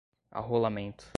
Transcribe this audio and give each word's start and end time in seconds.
arrolamento 0.31 1.09